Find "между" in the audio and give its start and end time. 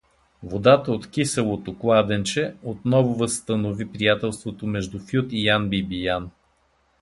4.67-4.99